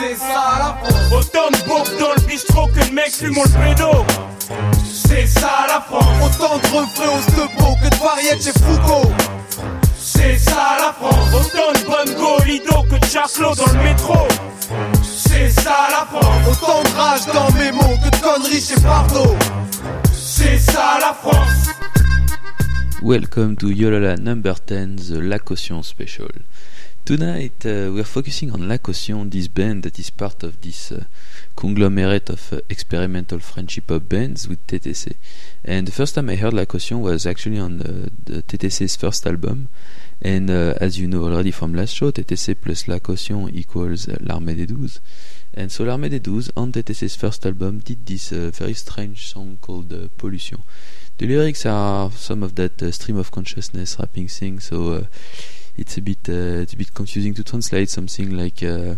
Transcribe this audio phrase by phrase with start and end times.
[0.00, 1.12] C'est ça la France.
[1.12, 4.06] Autant de beaufs dans le bistrot que le mec fume le pédo.
[4.84, 6.06] C'est ça la France.
[6.22, 9.10] Autant de refrains au stepo que de variétés chez Foucault.
[9.98, 11.34] C'est ça la France.
[11.34, 14.28] Autant de bongo lido que de chaslo dans le métro.
[15.02, 16.48] C'est ça la France.
[16.48, 19.36] Autant de rage dans mes mots que de conneries chez Pardo.
[20.12, 21.74] C'est ça la France.
[23.02, 26.28] Welcome to Yolala number 10, the La Caution special.
[27.08, 30.92] Tonight uh, we are focusing on La Caution, this band that is part of this
[30.92, 31.04] uh,
[31.56, 35.14] conglomerate of uh, experimental French hip hop bands with TTC.
[35.64, 39.26] And the first time I heard La Caution was actually on the, the TTC's first
[39.26, 39.70] album.
[40.20, 44.18] And uh, as you know already from last show, TTC plus La Caution equals uh,
[44.20, 45.00] L'Armée des Douze.
[45.56, 49.56] And so L'Armée des Douze on TTC's first album did this uh, very strange song
[49.62, 50.58] called Pollution.
[51.16, 55.06] The lyrics are some of that stream of consciousness rapping thing, so
[55.78, 58.96] it's a bit uh, it's a bit confusing to translate something like uh,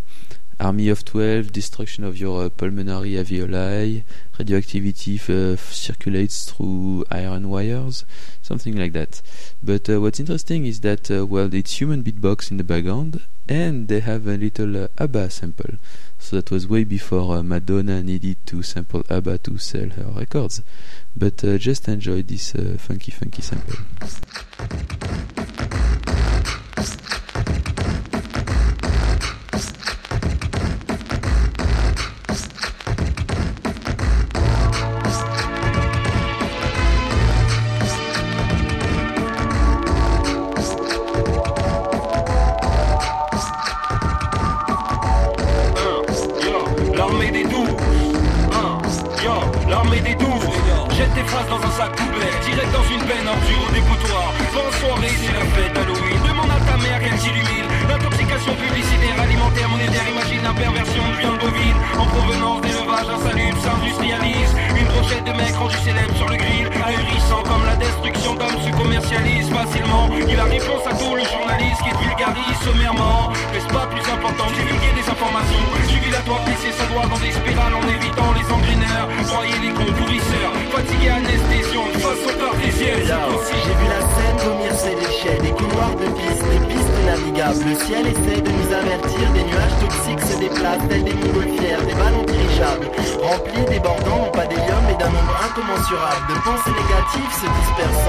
[0.59, 4.03] army of 12 destruction of your uh, pulmonary alveoli
[4.39, 8.05] radioactivity circulates through iron wires
[8.42, 9.23] something like that.
[9.62, 13.89] But uh, what's interesting is that uh, well it's human beatbox in the background and
[13.89, 15.75] they have a little uh, ABBA sample.
[16.19, 20.62] So that was way before Madonna needed to sample ABBA to sell her records.
[21.17, 23.77] But just enjoy this funky funky sample
[60.61, 66.28] perversion d'huile bovine en provenance d'élevages insalubres s'industrialise Une brochette de mecs rendus célèbres sur
[66.28, 67.70] le grill, ahurissant comme la
[68.11, 70.11] L'injection d'hommes se commercialise facilement.
[70.27, 73.30] Il a réponse à tout le journaliste qui vulgarise sommairement.
[73.55, 77.86] N'est-ce pas plus important divulguer des informations Jubilatoire laisser sa doigt dans des spirales en
[77.86, 79.07] évitant les engreneurs.
[79.30, 83.07] croyez les cons pourrisseurs, fatigués anesthésion de façon parisienne.
[83.07, 87.62] J'ai vu la scène vomir ses déchets, des couloirs de pistes, des pistes navigables.
[87.62, 91.95] Le ciel essaie de nous avertir, des nuages toxiques se déplacent, tels des montgolfières, des
[91.95, 92.90] ballons dirigeables,
[93.23, 97.99] remplis, débordants, non pas d'hélium, mais d'un nombre incommensurable de pensées négatives se dispersent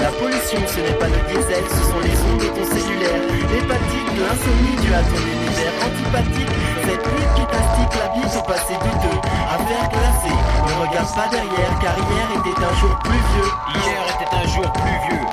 [0.00, 3.20] la pollution, ce n'est pas le diesel, ce sont les ondes de ton cellulaire.
[3.50, 5.36] L'hépatite, l'insomnie du à ton
[5.86, 6.54] antipathique.
[6.84, 9.18] Cette pluie qui t'astique la vie au passé douteux.
[9.48, 13.50] Affaire glacée, ne regarde pas derrière, car hier était un jour pluvieux.
[13.74, 15.25] Hier était un jour pluvieux.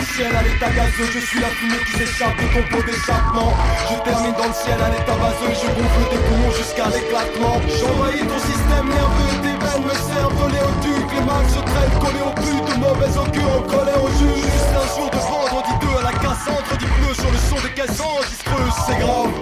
[0.00, 3.52] à l'état gazeux Je suis la fumée qui s'échappe de ton pot d'échappement.
[3.88, 7.56] Je termine dans le ciel à l'état vaseux Je gonfle tes poumons jusqu'à l'éclatement.
[7.68, 12.24] J'envahis ton système nerveux Tes veines me servent de l'éoduc Les mâles se traînent collés
[12.24, 16.00] au but De mauvais augure en colère au juge Juste un jour de vendredi 2
[16.00, 19.36] à la cassandre Dis pneus sur le son des caisses enregistreuses C'est grave.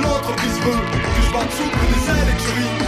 [0.00, 2.85] L'entreprise veut que je batte sous des ailes et que je ris.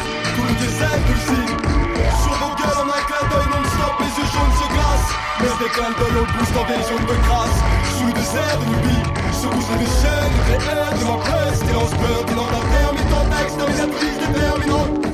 [5.59, 7.59] décale dans nos bouches dans des zones de grâce.
[7.99, 9.03] Sous le désert de Nubie
[9.33, 9.49] Je
[9.79, 11.89] les chaînes, les haines de ma presse T'es en
[12.37, 12.93] dans la terre,
[13.59, 15.08] ton déterminantes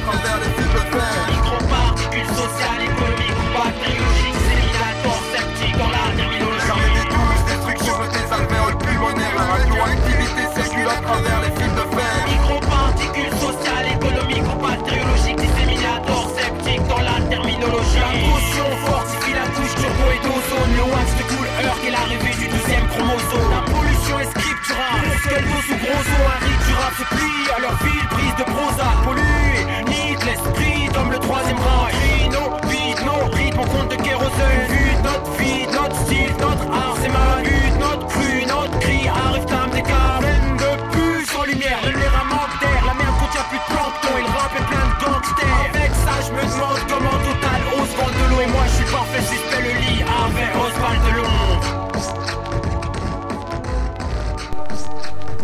[0.00, 0.31] la.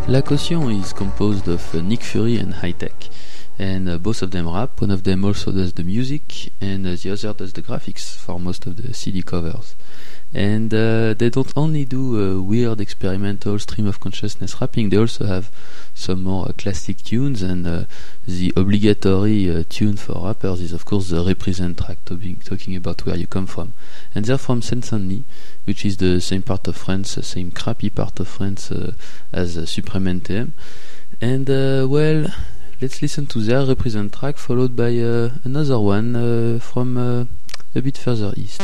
[0.09, 3.11] La Caution is composed of Nick Fury and High Tech,
[3.59, 4.81] and both of them rap.
[4.81, 8.65] One of them also does the music, and the other does the graphics for most
[8.65, 9.77] of the CD covers.
[10.35, 15.25] And uh, they don't only do uh, weird experimental stream of consciousness rapping, they also
[15.25, 15.51] have
[15.95, 17.43] some more uh, classic tunes.
[17.43, 17.85] And uh,
[18.27, 23.07] the obligatory uh, tune for rappers is, of course, the represent track, talking, talking about
[23.07, 23.73] where you come from.
[24.15, 25.25] And they're from Seine-Saint-Denis,
[25.65, 28.93] which is the same part of France, the same crappy part of France uh,
[29.33, 30.53] as uh, Supreme NTM.
[31.23, 31.49] And
[31.91, 32.27] well,
[32.81, 38.61] let's listen to their represent track, followed by another one from a bit further east.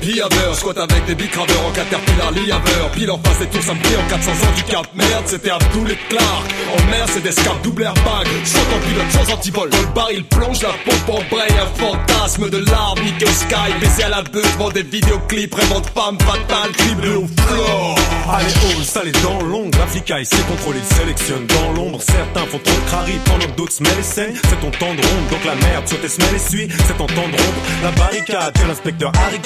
[0.00, 2.90] Piaveurs, squat avec des bicraveurs en caterpillar liaveur.
[2.92, 5.24] Pile en face des tours ça me en 400 ans du cap Merde.
[5.26, 8.26] C'était Abdul et Clark En mer c'est des scapes double airbag.
[8.44, 9.70] Saute en pilote sans antivol.
[9.70, 11.50] Le baril plonge la pompe en braille.
[11.60, 15.80] Un fantasme de l'arbre niqué au sky Baisé à la beuh devant des vidéoclips Rêvant
[15.80, 17.98] de femmes fatales criblées au floor.
[18.32, 22.00] Allez oh ça les dents longues La flicaille c'est contrôlé, sélectionne dans l'ombre.
[22.00, 25.02] Certains font trop de crari pendant que d'autres se mêlent les C'est ton temps de
[25.02, 27.60] ronde donc la merde soit tes semelles essuie C'est ton temps de ronde.
[27.82, 29.38] La barricade l'inspecteur Harry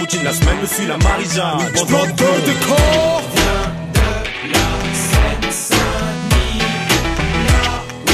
[0.00, 3.22] routine la semaine me suit la Marisa Explode de corps
[3.92, 6.62] de la Seine-Saint-Denis,
[7.46, 8.08] là où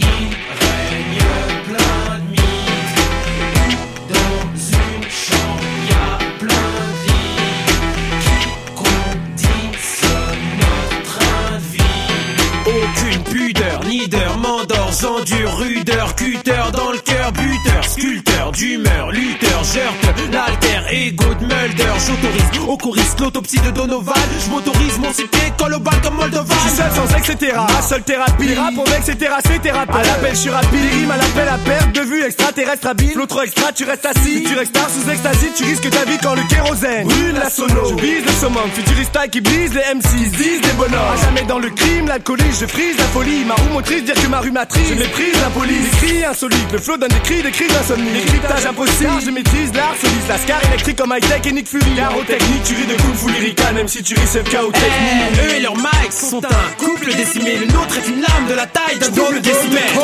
[0.00, 0.28] il
[0.62, 1.22] règne
[1.68, 3.76] plein de mille.
[4.08, 7.60] Dans une chambre, y a plein de lits
[8.24, 8.40] qui
[8.74, 12.14] conditionnent notre train de vie.
[12.66, 19.45] Aucune pudeur, ni d'heure, m'endors, j'endure, rudeur, cutter dans le cœur, buteur, sculpteur, d'humeur, lutteur,
[20.32, 24.14] l'alter, ego de Mulder, j'autorise, au choriste, l'autopsie de Donovan,
[24.44, 26.54] je m'autorise, mon pied colle au bal comme Moldovan.
[26.54, 27.52] Je suis seul sans etc.
[27.56, 28.54] Ma seule thérapie.
[28.54, 29.92] Rap avec c'est terrassé, thérapie.
[29.92, 30.92] À l'appel, je suis rapide.
[30.92, 31.85] Rime à l'appel à vue
[32.26, 33.14] extraterrestre habile.
[33.16, 34.38] L'autre extra, tu restes assis.
[34.38, 37.50] Si tu restes tard sous extasie, tu risques ta vie quand le kérosène brûle la
[37.50, 37.88] sono.
[37.90, 40.92] Je vise le summum, futurista qui brise les M6, disent des bonhommes.
[40.94, 43.44] À jamais dans le crime, l'alcoolisme, je frise la folie.
[43.44, 44.88] Ma roue motrice, dire que ma rue matrice.
[44.88, 45.92] Je méprise la police.
[45.92, 48.12] Les cris insolites, le flow donne des cris, des cris d'insomnie.
[48.12, 50.28] Décryptage impossible, je maîtrise l'art soliste.
[50.28, 51.84] La scar électrique comme high-tech et Nick Fury.
[52.26, 55.46] technique, tu ris de kung fu lyrical, même si tu ris c'est le chaos technique.
[55.46, 57.56] Eux et leurs mics sont un couple décimé.
[57.56, 60.00] Le nôtre est une lame de la taille d'un double décimètre.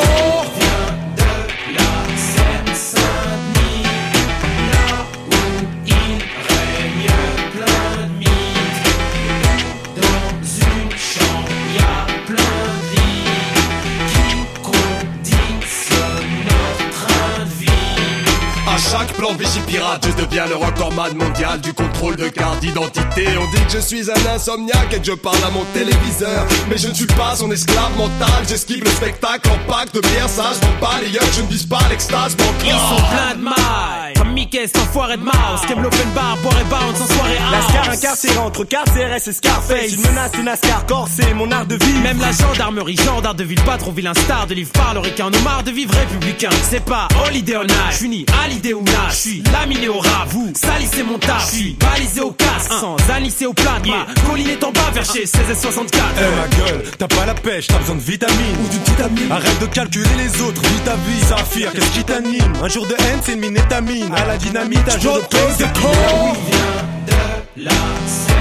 [18.93, 23.27] Chaque plan de Vigipirate, je deviens le recordman mondial du contrôle de carte d'identité.
[23.39, 26.45] On dit que je suis un insomniaque et que je parle à mon téléviseur.
[26.69, 30.29] Mais je ne suis pas son esclave mental, j'esquive le spectacle en pack de bière
[30.29, 30.57] sage.
[30.61, 34.31] Je pas les yeux, je ne vise pas l'extase Ils sont pleins de mailles, comme
[34.31, 35.61] Mickey, cet enfoiré de mouse.
[35.65, 37.69] Qui aime l'open bar, boire et bounce en soirée La house.
[37.69, 39.91] scar incarcérée entre CRS et Scarface.
[39.93, 41.99] Une menace de NASCAR, corsé, mon art de vie.
[42.03, 45.31] Même la gendarmerie, gendarme de ville, pas trop vilain star de livre par le requin.
[45.33, 46.49] On marre de vivre républicain.
[46.69, 48.01] C'est pas holiday on night.
[48.03, 49.13] Ni à l'idée ou nage.
[49.13, 50.25] J'suis laminé au rat.
[50.29, 51.51] Vous salissez mon taf.
[51.51, 52.71] J'suis balisé au casque.
[52.79, 53.79] Sans anisser au plat.
[53.85, 56.03] Ma colline est en bas vers chez 16 et 64.
[56.17, 59.59] Eh ma gueule, t'as pas la pêche, t'as besoin de vitamines Ou d'une vitamine Arrête
[59.59, 62.53] de calculer les autres, vis ta vie Saphir, qu'est-ce qui t'anime?
[62.61, 65.57] Un jour de haine, c'est une mine étamine À la dynamite, un jour de pause
[65.57, 68.32] de vient de la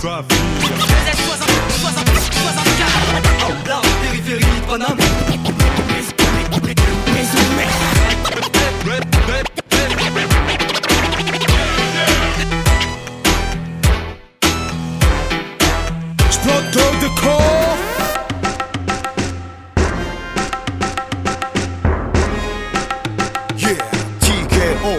[0.00, 0.08] Fury,
[1.76, 1.92] 64.
[3.66, 4.96] La périphérie de Paname.
[16.30, 17.76] J'plante de corps.
[23.58, 23.76] Yeah,
[24.20, 24.96] TKO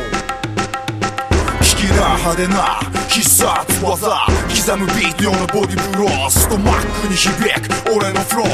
[1.62, 2.80] 引きな派手な
[3.10, 4.31] 必殺技
[4.62, 7.98] 刻むビート用のボディブローストマックに響く。
[7.98, 8.48] 俺のフロー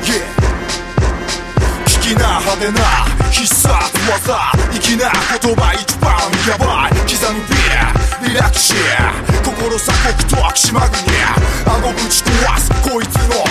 [0.00, 0.24] Yeah
[2.08, 2.80] 引きな派手な
[3.30, 4.32] 必殺技。
[4.80, 6.16] 粋な言葉一番
[6.48, 6.96] ヤバい。
[7.04, 8.72] 刻むビーリラックス
[9.44, 11.04] 心鎖国と秋島国
[11.66, 12.72] 顎ぶち壊す。
[12.80, 13.44] こいつの。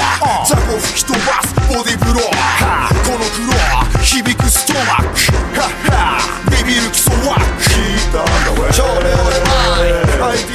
[0.44, 2.34] 雑魚吹き飛ばすボディブロー。
[2.65, 5.62] はあこのフロー響くストマック。
[5.62, 6.18] はっは。
[6.50, 7.70] ビビるクソワック。
[7.70, 8.65] 聞いたんだ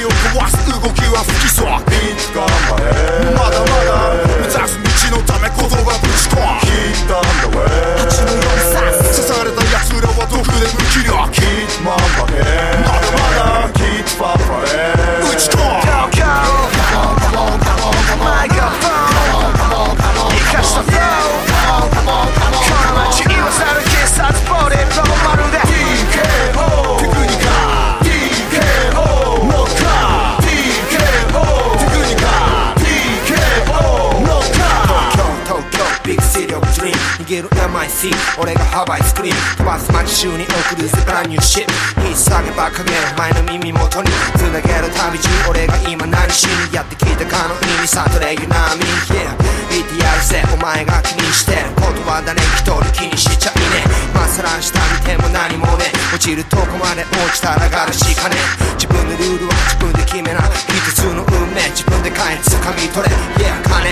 [57.55, 58.35] で落ちたらがるしかね
[58.79, 60.39] 自分のルールは自分で決めな。
[60.41, 63.11] 一つの運命自分で変え掴み取れ。
[63.37, 63.91] Yeah 金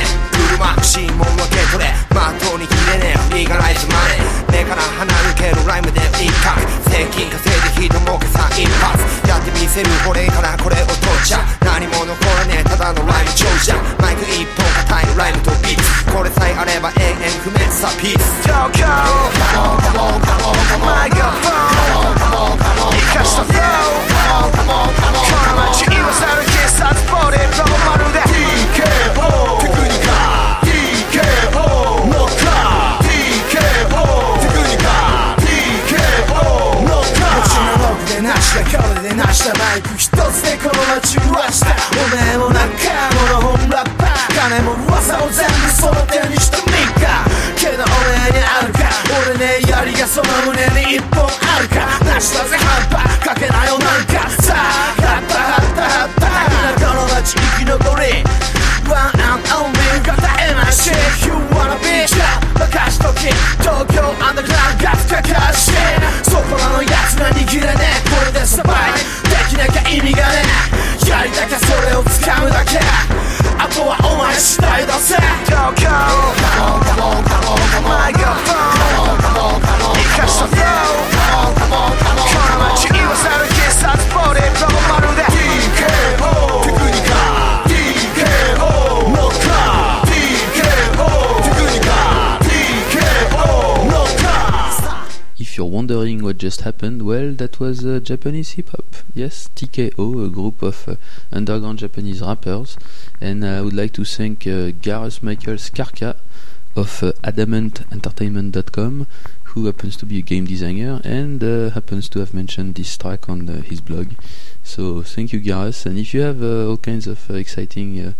[0.58, 1.92] 車欲しいもんは受け取れ。
[2.16, 4.64] まとうに切れねえリーガライズマネー。
[4.64, 6.56] 目から離れけるライムで一角
[6.90, 9.04] 税金稼いで人儲けさ一発。
[9.28, 11.44] やってみせる俺からこれを取っちゃ。
[11.62, 12.64] 何も残らねえ。
[12.64, 13.76] ただのライム長者。
[14.00, 16.12] マイク一本硬いライムとビーツ。
[16.12, 17.68] これさえあれば永遠不滅。
[17.72, 18.48] さピース。
[18.48, 19.89] Go go
[50.02, 51.19] asomar un edipo
[96.50, 98.96] just happened, well, that was uh, Japanese hip hop.
[99.14, 100.96] Yes, TKO, a group of uh,
[101.32, 102.76] underground Japanese rappers.
[103.22, 106.16] And I would like to thank uh, Gareth Michael Skarka
[106.76, 109.06] of uh, adamantentertainment.com,
[109.44, 113.30] who happens to be a game designer and uh, happens to have mentioned this track
[113.30, 114.14] on his blog.
[114.64, 115.86] So thank you, Gareth.
[115.86, 118.16] And if you have all kinds of exciting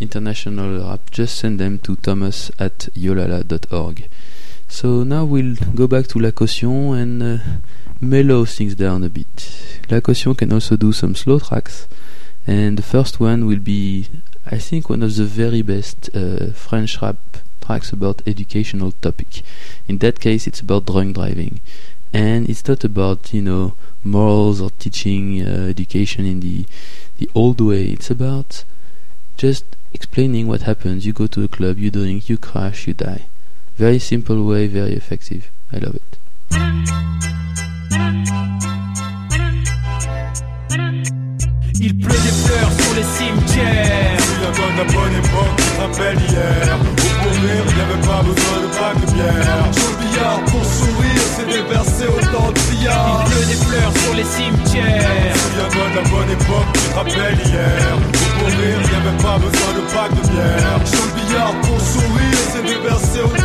[0.00, 4.08] international rap, just send them to thomas at yolala.org.
[4.68, 7.38] So now we'll go back to La Caution and uh,
[8.00, 9.80] mellow things down a bit.
[9.90, 11.86] La Caution can also do some slow tracks,
[12.46, 14.08] and the first one will be,
[14.46, 17.16] I think, one of the very best uh, French rap
[17.64, 19.42] tracks about educational topic.
[19.88, 21.60] In that case, it's about drunk driving,
[22.12, 26.66] and it's not about you know morals or teaching uh, education in the
[27.18, 27.84] the old way.
[27.84, 28.64] It's about
[29.36, 31.06] just explaining what happens.
[31.06, 33.26] You go to a club, you drink, you crash, you die.
[33.76, 35.50] Very simple way, very effective.
[35.72, 36.18] I love it.
[41.80, 44.16] Il pleut des fleurs sur les cimetières.
[44.44, 46.78] De la bonne époque, tu te rappelles hier
[47.22, 50.64] pour rire, il n'y avait pas besoin de bac de bière Joue le billard pour
[50.64, 53.24] sourire, c'est déverser autant de Il billard.
[53.24, 55.34] pleut des fleurs sur les cimetières.
[55.54, 57.98] De la bonne époque, tu te rappelles hier
[58.38, 61.80] pour rire, il n'y avait pas besoin de bac de bière Joue le billard pour
[61.80, 63.43] sourire, c'est déverser autant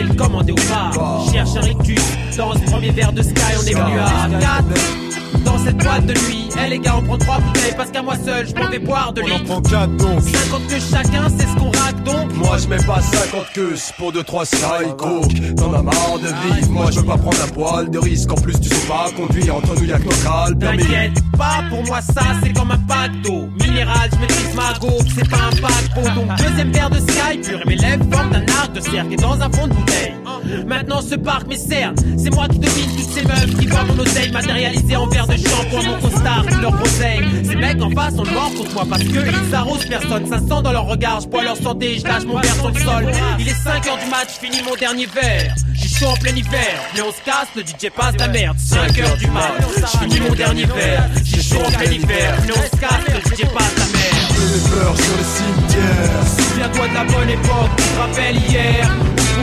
[0.00, 1.32] j'ai été le commandé au bar.
[1.32, 2.02] Cherche un rictus
[2.36, 4.99] dans ce premier verre de Sky, on est venu à 4 dans
[5.64, 6.48] cette boîte de nuit.
[6.64, 9.12] Eh les gars, on prend trois bouteilles parce qu'à moi seul, je m'en vais boire
[9.12, 10.20] de On en prend 4 donc.
[10.22, 12.34] 50 que chacun, c'est ce qu'on raque donc.
[12.34, 15.20] Moi je mets pas 50 queues pour 2-3 psycho
[15.56, 18.30] T'en as marre de vivre, moi je veux pas prendre un poil de risque.
[18.32, 21.84] En plus tu sais pas conduire, entre nous y'a que local permis T'inquiète pas, pour
[21.86, 25.56] moi ça c'est comme un pack d'eau Minéral, je maîtrise ma go, c'est pas un
[25.60, 29.12] pack Donc deuxième verre de Sky, pur et mes lèvres forment un arc de cercle
[29.12, 30.14] Et dans un fond de bouteille.
[30.66, 33.98] Maintenant ce parc mes cernes C'est moi qui domine toutes ces meufs qui voient mon
[33.98, 38.14] oseille Matérialisé en verre de shampoing, mon costard, tout leur groseille Ces mecs en face
[38.18, 40.26] ont le mort contre moi parce que ils arrosent personne.
[40.26, 42.80] Ça sent dans leur regard, je bois leur santé, je lâche mon verre sur le
[42.80, 43.12] sol.
[43.38, 45.54] Il est 5 heures du match, je finis mon dernier verre.
[45.74, 48.58] J'ai chaud en plein hiver, mais on se casse, le DJ passe la merde.
[48.58, 51.08] 5 heures du mat, je finis mon dernier verre.
[51.24, 54.20] J'ai chaud en plein hiver, mais on se casse, le DJ passe la merde.
[54.40, 58.90] Des fleurs sur les cimetières Souviens-toi de la bonne époque, tu te rappelles hier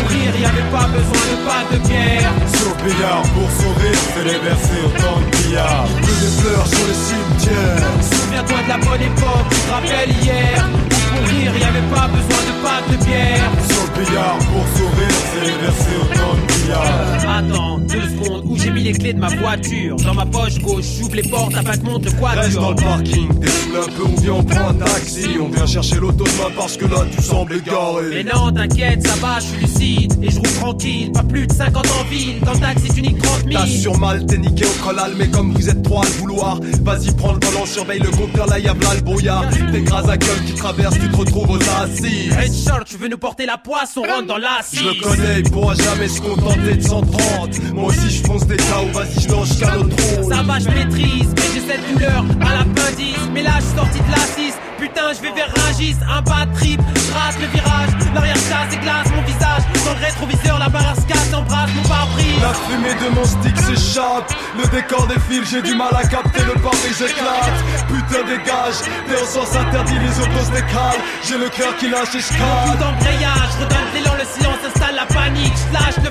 [0.08, 4.00] Où Pour rire, y avait pas besoin de pas de bière Sur billard, pour sourire,
[4.14, 5.86] c'est déverser autant de billard.
[5.98, 7.88] Pleut des fleurs sur les cimetières.
[8.02, 10.70] Souviens-toi de la bonne époque, tu te rappelles hier.
[11.12, 13.87] Pour rire, y avait pas besoin de pack de bière.
[13.98, 17.38] Billard pour sourire, c'est versé autant de billard.
[17.38, 19.96] Attends, deux secondes, où j'ai mis les clés de ma voiture?
[19.98, 23.40] Dans ma poche gauche, j'ouvre les portes, après te montre le Reste dans le parking,
[23.40, 25.28] désoule un peu, on vient, on prend un taxi.
[25.42, 28.24] On vient chercher l'auto demain parce que là tu sembles Mais égaré.
[28.24, 31.86] non, t'inquiète, ça va, je suis lucide Et je roule tranquille, pas plus de 50
[31.86, 34.84] en ville Dans le taxi, tu niques 30 000 T'as sur mal, t'es niqué au
[34.84, 38.10] collal, mais comme vous êtes trois à le vouloir, vas-y prends le volant, surveille le
[38.12, 39.46] compteur, là y'a le brouillard.
[39.72, 42.34] T'écrases à gueule qui traverse, tu te retrouves aux assises.
[42.38, 45.52] Headshot, tu veux nous porter la poisse, on rentre dans l'assise Je le connais, il
[45.52, 47.74] pourra jamais se contenter de 130.
[47.74, 49.96] Moi aussi je fonce des KO, vas-y je lance jusqu'à l'autre.
[50.30, 54.00] Ça va, je maîtrise, mais j'ai cette douleur à l'appendice Mais là, je suis sorti
[54.00, 54.57] de l'assise
[54.98, 57.90] Putain, je vais vers Rungis, un bad trip, je le virage.
[58.16, 59.62] L'arrière chasse éclate mon visage.
[59.86, 62.42] Dans le rétroviseur, la barre se casse, embrasse mon pare-brise.
[62.42, 66.42] La fumée de mon stick s'échappe, le décor défile, j'ai du mal à capter.
[66.44, 67.58] Le pare-brise éclate.
[67.88, 71.02] Putain dégage, t'es en sens interdit, les se décalent.
[71.28, 72.78] J'ai le cœur qui lâche et je Tout cale.
[72.80, 75.54] d'embrayage, redonne l'élan, le silence installe la panique.
[75.54, 76.10] Je lâche le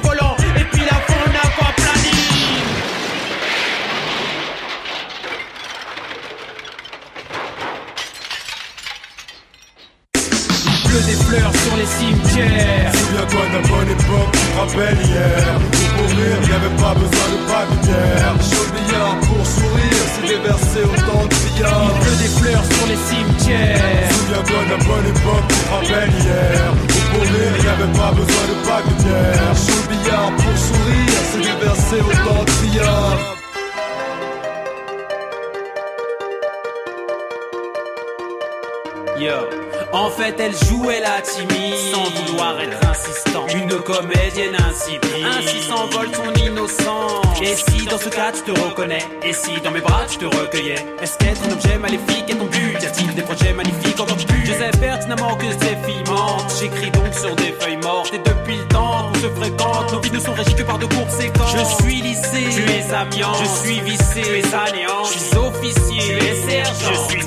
[11.27, 15.61] fleurs sur les cimetières Souviens-toi d'une bonne époque, tu te rappelles hier.
[15.73, 18.96] Pour mourir, y'avait pas besoin de pas de.
[47.47, 49.05] Et si dans ce cas tu te reconnais?
[49.23, 50.85] Et si dans mes bras tu te recueillais?
[51.01, 52.83] Est-ce qu'être un objet maléfique est ton but?
[52.83, 54.47] Y a-t-il des projets magnifiques encore plus?
[54.47, 56.03] Je sais pertinemment que ces filles.
[56.59, 58.13] J'écris donc sur des feuilles mortes.
[58.13, 60.87] Et depuis le temps qu'on se fréquente, nos vies ne sont régies que par de
[60.87, 61.55] courtes séquences.
[61.57, 63.35] Je suis lycée, tu es amiant.
[63.35, 65.05] Je suis vissé, tu es anéant.
[65.05, 66.93] Je suis officier, tu es sergent.
[66.93, 67.23] Je suis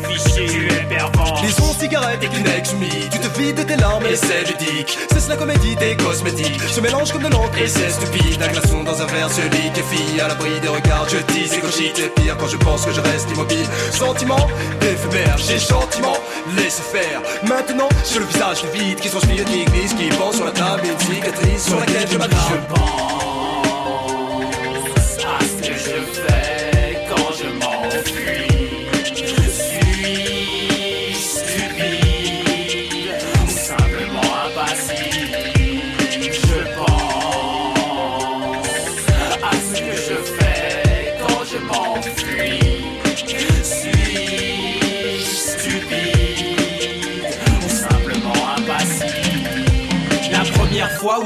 [1.80, 4.98] cigarettes et Kleenex humides Tu te vides de tes larmes et c'est ludique.
[5.12, 8.42] C'est la comédie des cosmétiques Se mélange comme de l'encre et c'est stupide.
[8.42, 11.08] Un glaçon dans un verre se lit et fille À l'abri des regards.
[11.08, 13.65] Je dis c'est gauchite C'est pire quand je pense que je reste immobile.
[13.92, 14.48] Sentiment
[14.82, 16.18] éphémère J'ai gentiment
[16.58, 17.22] laissé faire.
[17.44, 21.00] Maintenant sur le visage vide Qui transpire une église Qui pense sur la table une
[21.00, 23.38] cicatrice Sur laquelle je m'attache à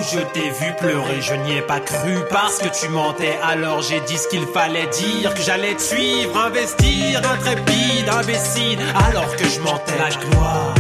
[0.02, 3.38] je t'ai vu pleurer, je n'y ai pas cru parce que tu mentais.
[3.44, 8.80] Alors j'ai dit ce qu'il fallait dire, que j'allais te suivre, investir, intrépide, imbécile.
[9.08, 9.94] Alors que je mentais.
[9.98, 10.74] La gloire,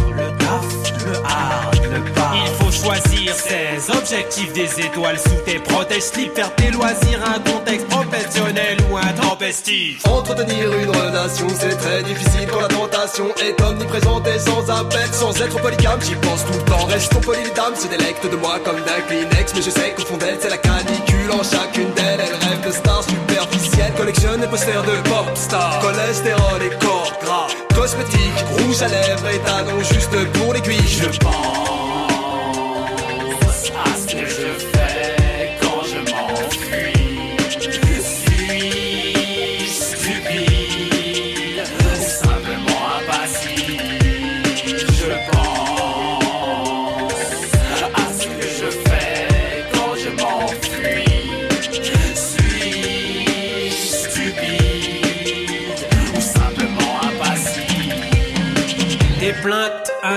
[2.33, 7.39] Il faut choisir ses objectifs, des étoiles sous tes protèges slip, faire tes loisirs, un
[7.39, 10.05] contexte professionnel ou intempestif.
[10.07, 15.35] Entretenir une relation, c'est très difficile quand la tentation est omniprésente et sans appel, sans
[15.41, 15.99] être polygame.
[16.01, 19.01] J'y pense tout le temps, restons polis les dames, se délectent de moi comme d'un
[19.07, 19.53] Kleenex.
[19.55, 21.31] Mais je sais qu'au fond d'elle, c'est la canicule.
[21.31, 23.93] En chacune d'elles, elle rêve de stars superficielles.
[23.97, 27.47] Collectionne les posters de pop stars, cholestérol et corps gras.
[27.75, 30.87] Cosmétique, rouge à lèvres et talons juste pour l'aiguille.
[30.87, 31.82] Je pense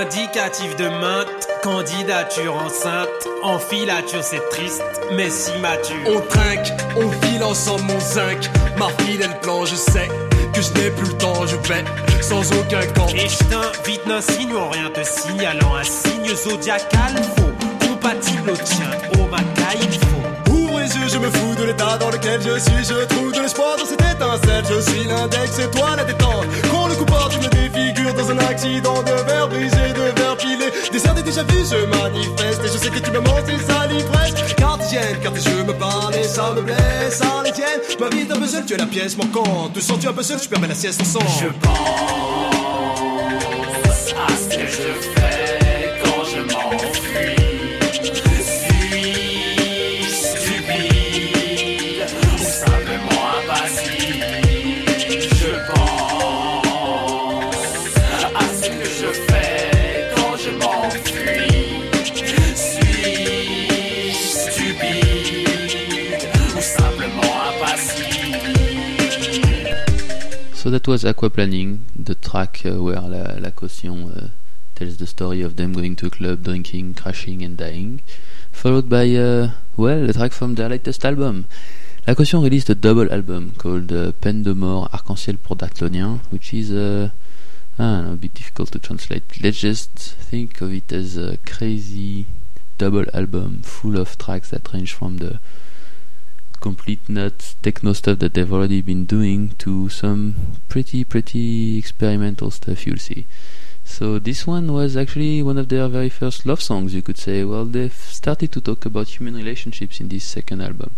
[0.07, 3.09] indicatives de maintes candidatures enceinte.
[3.43, 5.95] En filature, c'est triste, mais si mature.
[6.07, 8.49] On trinque, on file ensemble mon zinc.
[8.77, 10.07] Ma fidèle plan, je sais
[10.53, 11.83] que je n'ai plus le temps, je vais
[12.21, 13.07] sans aucun camp.
[13.09, 18.89] Et je t'invite, n'insinuant rien, te signalant un signe zodiacal faux, compatible au tien,
[19.19, 20.16] au macaille, il faut.
[21.07, 22.83] Je me fous de l'état dans lequel je suis.
[22.83, 24.65] Je trouve de l'espoir dans cette étincelle.
[24.69, 26.45] Je suis l'index et toi la détente.
[26.69, 30.65] Quand le coup tu me défigures dans un accident de verre brisé, de verre pilé.
[30.91, 32.61] Des déjà vu, je manifeste.
[32.65, 34.33] Et je sais que tu me mens, c'est ça l'ivresse.
[34.57, 37.21] Cartesienne, car tes yeux me parlent et ça me blesse.
[37.21, 39.73] À les tiennes, ma vie est un puzzle, tu es la pièce manquante.
[39.73, 41.25] Te sens-tu un seul, je permets la sieste ensemble.
[41.39, 42.56] Je pense
[70.67, 74.27] So that was Aquaplaning, the track uh, where La, La Caution uh,
[74.75, 78.01] tells the story of them going to a club, drinking, crashing, and dying.
[78.51, 81.45] Followed by, uh, well, a track from their latest album.
[82.05, 86.53] La Caution released a double album called uh, Peine de Mort Arc-en-Ciel pour Daclonien, which
[86.53, 87.11] is uh,
[87.77, 89.41] don't know, a bit difficult to translate.
[89.41, 92.25] Let's just think of it as a crazy
[92.77, 95.39] double album full of tracks that range from the
[96.59, 100.35] complete nuts techno stuff that they've already been doing to some
[100.69, 103.25] pretty pretty experimental stuff you'll see.
[103.87, 107.45] So this one was actually one of their very first love songs, you could say.
[107.45, 110.91] Well, they've started to talk about human relationships in this second album,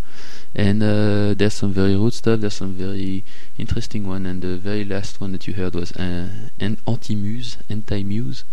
[0.55, 2.39] and uh, there's some very rude stuff.
[2.39, 3.23] There's some very
[3.59, 8.43] interesting one, and the very last one that you heard was uh, an anti-muse, anti-muse,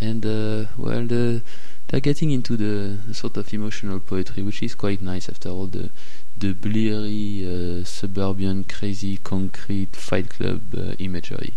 [0.00, 1.42] and uh, well, the,
[1.88, 5.66] they're getting into the, the sort of emotional poetry, which is quite nice after all
[5.66, 5.90] the
[6.36, 11.54] the bleary uh, suburban crazy concrete fight club uh, imagery.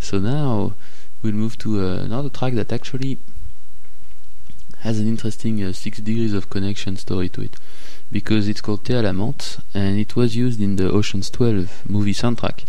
[0.00, 0.74] So now
[1.22, 3.18] we'll move to uh, another track that actually
[4.80, 7.56] has an interesting uh, six degrees of connection story to it
[8.10, 11.88] because it's called Thé à la menthe and it was used in the Ocean's 12
[11.88, 12.64] movie soundtrack.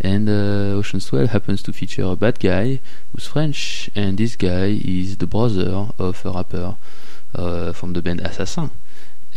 [0.00, 2.80] And uh, Ocean's 12 happens to feature a bad guy
[3.12, 6.76] who's French, and this guy is the brother of a rapper
[7.34, 8.70] uh, from the band Assassin.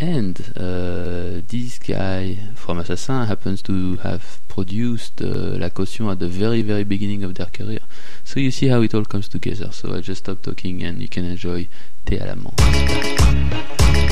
[0.01, 6.27] And uh, this guy from Assassin happens to have produced uh, La Caution at the
[6.29, 7.79] very, very beginning of their career.
[8.23, 9.73] So you see how it all comes together.
[9.73, 11.67] So I just stop talking and you can enjoy
[12.05, 14.08] Thé à la menthe.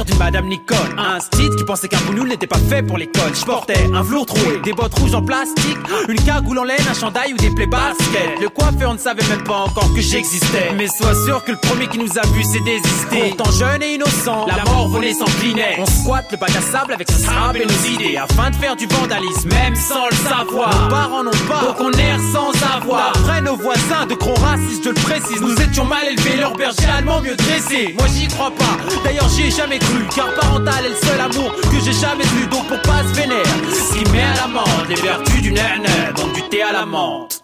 [0.00, 0.96] D'une Madame Nicole.
[0.96, 3.34] Un style qui pensait qu'un boulot n'était pas fait pour l'école.
[3.34, 5.76] Je portais un velours troué, des bottes rouges en plastique,
[6.08, 8.40] une cagoule en laine, un chandail ou des plaies baskets.
[8.40, 10.72] Le coiffeur ne savait même pas encore que j'existais.
[10.76, 13.34] Mais sois sûr que le premier qui nous a vu s'est désisté.
[13.36, 15.76] Pourtant jeune et innocent, la mort volée s'inclinait.
[15.78, 18.76] On squatte le bac à sable avec son sable et nos idées afin de faire
[18.76, 20.82] du vandalisme, même sans le savoir.
[20.84, 23.12] Nos parents n'ont pas, donc on erre sans avoir.
[23.14, 26.86] Après nos voisins de gros racistes, je le précise, nous étions mal élevés, leur berger
[26.96, 27.94] allemand mieux dressé.
[27.98, 29.78] Moi j'y crois pas, d'ailleurs j'y ai jamais
[30.14, 33.44] car parental est le seul amour que j'ai jamais eu, donc pour pas se vénère.
[33.70, 36.86] Ce qui met à la menthe les vertus du nana, donc du thé à la
[36.86, 37.41] menthe.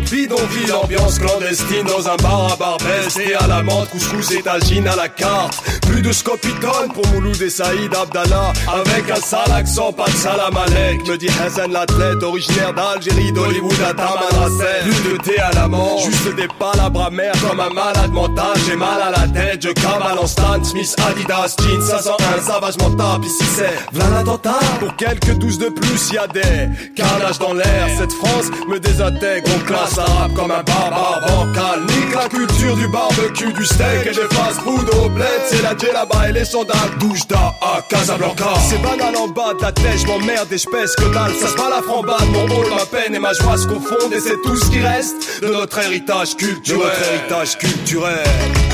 [0.00, 4.42] Époque, bidonville, ambiance clandestine dans un bar à Barbès et à la menthe, couscous et
[4.42, 5.79] tagine à la carte.
[6.00, 10.56] Plus de scopitone pour Mouloud et Saïd Abdallah avec un sale accent, pas de salam
[10.56, 11.06] alek.
[11.06, 14.80] Me dit Hassan l'athlète, originaire d'Algérie, d'Hollywood à Tamanrasset.
[14.82, 18.56] Plus de thé à la menthe, juste des palabres amères comme un malade mental.
[18.66, 23.20] J'ai mal à la tête, je cavale en Stan Smith, Adidas, jeans 501, savage mental.
[23.22, 24.60] Ici c'est l'attentat.
[24.78, 27.88] Pour quelques douze de plus, y a des carnages dans l'air.
[27.98, 31.80] Cette France me désintègre, on classe arabe comme un barbare bancal.
[31.88, 35.26] Nique la culture du barbecue, du steak et des fast-food au bled.
[35.50, 36.98] C'est la là-bas et les sandales.
[36.98, 38.54] Douche d'A à Casablanca.
[38.68, 41.34] C'est banal en bas de la tête, je m'emmerde et je pèse que dalle.
[41.34, 44.12] Ça se bat la frambade, mon rôle, ma peine et ma joie se confondent.
[44.12, 46.80] Et c'est tout ce qui reste de notre héritage culturel.
[46.80, 48.69] De notre héritage culturel.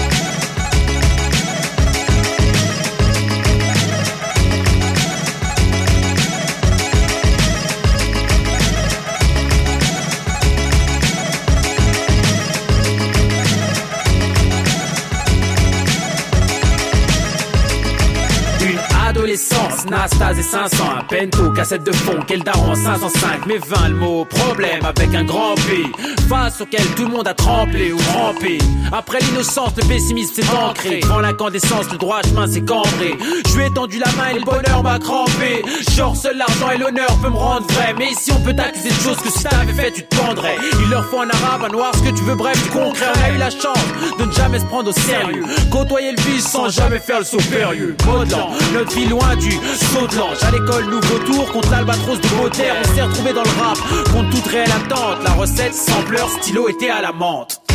[19.90, 24.24] Nastase et 500, un pento, cassette de fond, quel daron 505, mais 20 le mot,
[24.24, 25.84] problème avec un grand P,
[26.28, 28.58] face auquel tout le monde a tremblé ou rampé.
[28.92, 33.16] Après l'innocence, le pessimisme s'est ancré, devant l'incandescence, le droit chemin s'est cambré.
[33.48, 35.62] Je lui ai tendu la main et le bonheur m'a crampé.
[35.94, 39.00] Genre seul l'argent et l'honneur peut me rendre vrai, mais ici on peut t'accuser de
[39.02, 40.56] choses que si t'avais fait tu te pendrais.
[40.82, 43.06] Il leur faut un arabe, un noir, ce que tu veux, bref, du concret.
[43.14, 43.78] On a eu la chance
[44.18, 47.38] de ne jamais se prendre au sérieux, côtoyer le vice sans jamais faire le saut
[47.50, 47.96] périlleux.
[48.04, 50.44] Modelant, notre vie loin du saut de.
[50.46, 52.74] À l'école, nouveau tour contre l'albatros de Beauterre.
[52.80, 53.78] On s'est retrouvé dans le rap
[54.12, 55.22] contre toute réelle attente.
[55.24, 57.65] La recette, sampleur, stylo était à la menthe.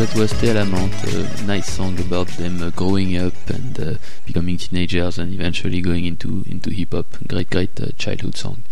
[0.00, 5.18] That was Te a nice song about them uh, growing up and uh, becoming teenagers
[5.18, 7.04] and eventually going into into hip hop.
[7.28, 8.62] Great, great uh, childhood song.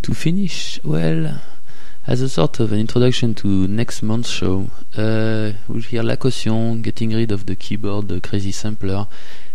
[0.00, 1.42] To finish, well,
[2.06, 6.80] as a sort of an introduction to next month's show, uh, we'll hear La Caution
[6.80, 9.08] getting rid of the keyboard, the crazy sampler,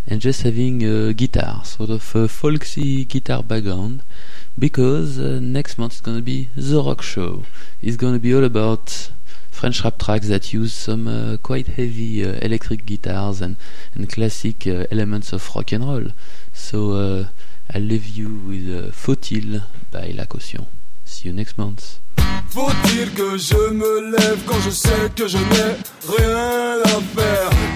[0.06, 4.04] and just having a guitar, sort of a folksy guitar background,
[4.60, 7.42] because uh, next month is gonna be the rock show.
[7.82, 9.10] It's gonna be all about
[9.58, 13.56] French rap tracks that use some uh, quite heavy uh, electric guitars and,
[14.08, 16.06] classic uh, elements of rock and roll.
[16.54, 17.26] So
[17.74, 20.68] I'll leave you with Faut-il by La Caution.
[21.06, 21.98] See you next month.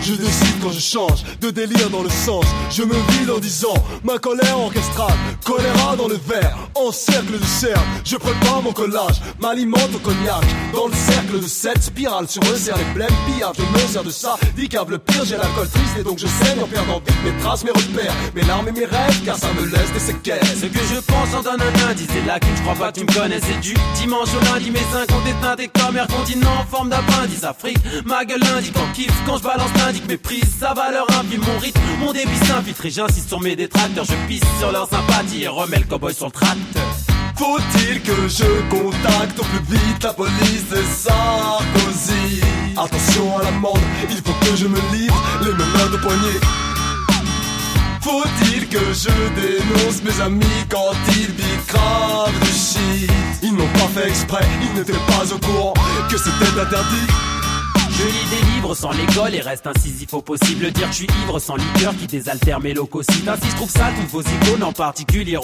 [0.01, 2.45] Je décide quand je change de délire dans le sens.
[2.71, 5.13] Je me vide en disant ma colère orchestrale
[5.45, 10.43] Choléra dans le verre, en cercle de cercle Je prépare mon collage, m'alimente au cognac.
[10.73, 14.03] Dans le cercle de cette spirale Sur me serre les blêmes pillards Je me sers
[14.03, 14.37] de ça,
[14.69, 17.71] câble pire J'ai l'alcool triste et donc je saigne en perdant vite Mes traces, mes
[17.71, 20.45] repères, mes larmes et mes rêves Car ça me laisse des séquelles.
[20.45, 23.01] Ce que je pense en donne un indice C'est là que je crois pas tu
[23.01, 24.71] me connais C'est du dimanche au lundi.
[24.71, 28.75] Mes seins ont éteint des comme air continent en forme d'appendice Afrique, ma gueule indique
[28.77, 32.85] En kiff quand je balance l'indique Méprise sa valeur infime Mon rythme, mon débit s'infiltre.
[32.85, 34.05] Et j'insiste sur mes détracteurs.
[34.05, 36.83] Je pisse sur leur sympathie Et remets le cowboy sur le tracteur
[37.37, 42.41] Faut-il que je contacte au plus vite la police de Sarkozy?
[42.77, 46.39] Attention à l'amende, il faut que je me livre les menottes au poignet.
[48.01, 53.11] Faut-il que je dénonce mes amis quand ils bicravent du shit?
[53.43, 55.73] Ils n'ont pas fait exprès, ils n'étaient pas au courant
[56.09, 57.30] que c'était interdit
[58.01, 60.71] je lis des livres sans l'école et reste incisif au possible.
[60.71, 63.27] Dire que je suis ivre sans liqueur qui désaltère mes leucocytes.
[63.27, 65.37] Ainsi je trouve ça toutes vos icônes, en particulier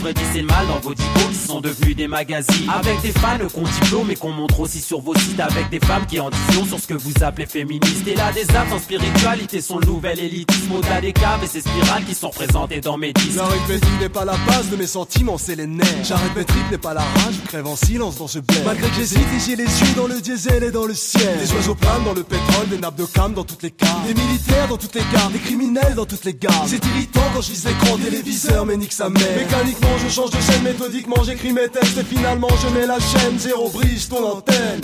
[0.00, 2.70] Freddy c'est le mal dans vos diplômes qui sont devenus des magazines.
[2.70, 5.40] Avec des fans qu'on diplôme et qu'on montre aussi sur vos sites.
[5.40, 8.06] Avec des femmes qui en disent sur ce que vous appelez féministes.
[8.06, 10.72] Et là des arts en spiritualité sont le nouvel élitisme.
[10.72, 13.36] Au-delà des caves et ces spirales qui sont représentées dans mes disques.
[13.36, 16.04] L'arithmétique n'est pas la base de mes sentiments, c'est les nerfs.
[16.04, 18.64] J'arrête mes tripes n'est pas la rage, je crève en silence dans ce bled.
[18.64, 21.38] Malgré que j'hésite j'ai les yeux dans le diesel et dans le ciel.
[21.38, 24.06] Des oiseaux dans le pétrole, des nappes de cam dans toutes les caves.
[24.06, 26.64] Des militaires dans toutes les gares, des criminels dans toutes les gares.
[26.66, 29.36] C'est irritant quand je vise l'écran téléviseur, mais nique sa mère.
[29.36, 33.38] Mécaniquement, je change de chaîne, méthodiquement, j'écris mes textes et finalement je mets la chaîne.
[33.38, 34.80] Zéro brise ton antenne.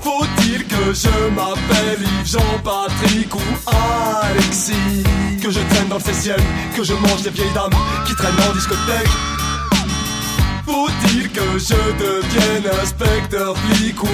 [0.00, 4.72] Faut-il que je m'appelle Yves Jean-Patrick ou Alexis?
[5.42, 6.34] Que je traîne dans le 16
[6.76, 7.70] que je mange des vieilles dames
[8.06, 9.08] qui traînent en discothèque
[10.66, 14.08] faut-il que je devienne inspecteur, flic ou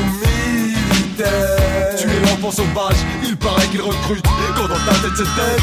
[1.99, 4.25] Tu es l'enfant sauvage, il paraît qu'il recrute
[4.57, 5.63] Quand dans ta tête c'est tête.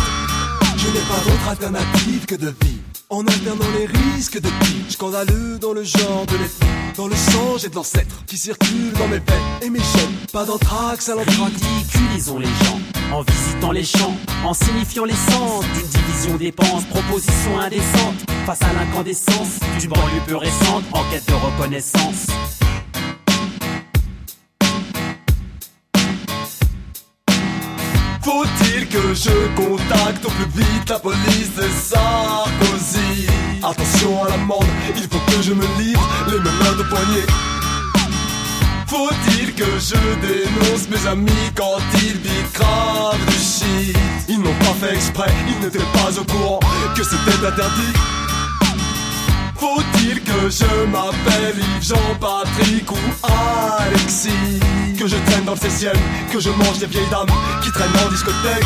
[0.78, 2.78] Je n'ai pas d'autre alternative que de vivre
[3.10, 4.84] en alternant les risques de vie.
[4.89, 9.08] Scandaleux dans le genre de l'ethnie Dans le sang j'ai de l'ancêtre Qui circule dans
[9.08, 11.54] mes veines et mes chaînes Pas d'anthrax à l'anthrax.
[11.62, 12.80] Ridiculisons les gens
[13.13, 18.15] En visitant les champs En signifiant l'essence D'une division des penses Proposition indécente.
[18.46, 22.28] Face à l'incandescence D'une banlieue peu récente En quête de reconnaissance
[28.28, 33.26] Faut-il que je contacte au plus vite la police de Sarkozy?
[33.63, 34.66] Attention à l'amende,
[34.98, 37.26] il faut que je me livre les menottes au poignet.
[38.86, 39.96] Faut-il que je
[40.28, 43.98] dénonce mes amis quand ils bicravent du shit?
[44.28, 46.60] Ils n'ont pas fait exprès, ils n'étaient pas au courant
[46.98, 47.94] que c'était interdit.
[49.56, 54.87] Faut-il que je m'appelle Yves Jean-Patrick ou Alexis?
[54.98, 55.92] Que je traîne dans le 16
[56.34, 57.28] que je mange des vieilles dames
[57.62, 58.66] qui traînent en discothèque.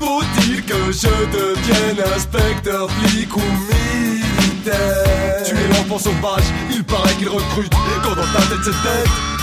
[0.00, 5.44] Faut-il que je devienne inspecteur, flic ou militaire?
[5.46, 9.33] Tu es l'enfant sauvage, il paraît qu'il recrute quand dans ta tête c'est tête